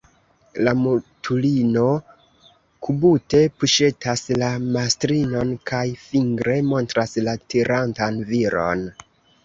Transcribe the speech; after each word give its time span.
La 0.67 0.71
mutulino 0.85 1.83
kubute 2.87 3.43
puŝetas 3.59 4.25
la 4.45 4.51
mastrinon 4.65 5.55
kaj 5.73 5.87
fingre 6.09 6.61
montras 6.75 7.19
la 7.29 7.41
tirantan 7.53 8.23
viron. 8.35 8.89